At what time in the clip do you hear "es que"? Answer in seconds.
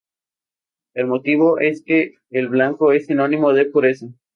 1.59-2.15